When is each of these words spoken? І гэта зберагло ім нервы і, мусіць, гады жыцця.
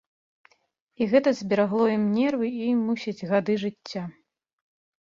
І 1.01 1.07
гэта 1.11 1.33
зберагло 1.41 1.83
ім 1.97 2.09
нервы 2.17 2.47
і, 2.69 2.73
мусіць, 2.85 3.27
гады 3.35 3.61
жыцця. 3.67 4.03